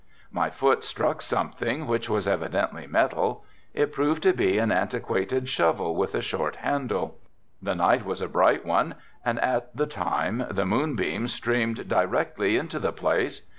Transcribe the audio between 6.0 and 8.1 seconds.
a short handle. The night